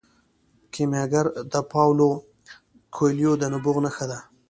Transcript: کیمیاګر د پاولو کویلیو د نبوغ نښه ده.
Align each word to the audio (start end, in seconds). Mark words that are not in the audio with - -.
کیمیاګر 0.73 1.25
د 1.51 1.55
پاولو 1.71 2.09
کویلیو 2.95 3.33
د 3.39 3.43
نبوغ 3.53 3.77
نښه 3.85 4.05
ده. 4.11 4.19